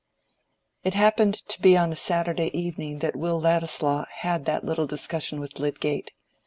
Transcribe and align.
It 0.83 0.95
happened 0.95 1.47
to 1.47 1.61
be 1.61 1.77
on 1.77 1.91
a 1.91 1.95
Saturday 1.95 2.49
evening 2.57 2.97
that 3.05 3.15
Will 3.15 3.39
Ladislaw 3.39 4.05
had 4.11 4.45
that 4.45 4.63
little 4.63 4.87
discussion 4.87 5.39
with 5.39 5.59
Lydgate. 5.59 6.09